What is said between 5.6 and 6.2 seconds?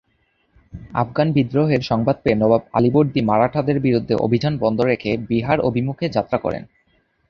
অভিমুখে